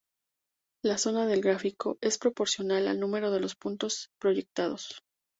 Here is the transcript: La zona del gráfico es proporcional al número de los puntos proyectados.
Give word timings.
La 0.83 0.97
zona 0.97 1.27
del 1.27 1.41
gráfico 1.43 1.99
es 2.01 2.17
proporcional 2.17 2.87
al 2.87 2.99
número 2.99 3.29
de 3.29 3.39
los 3.39 3.55
puntos 3.55 4.09
proyectados. 4.19 5.03